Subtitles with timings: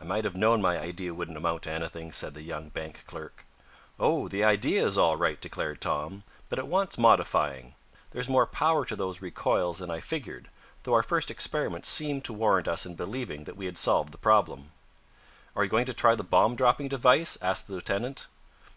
[0.00, 3.44] "I might have known my idea wouldn't amount to anything," said the young bank clerk.
[3.98, 7.74] "Oh, the idea is all right," declared Tom, "but it wants modifying.
[8.12, 10.48] There is more power to those recoils than I figured,
[10.84, 14.16] though our first experiments seemed to warrant us in believing that we had solved the
[14.18, 14.70] problem."
[15.56, 18.28] "Are you going to try the bomb dropping device?" asked the lieutenant.